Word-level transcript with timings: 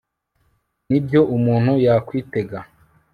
Nibyo 0.89 1.21
umuntu 1.35 1.71
yakwitega 1.85 2.59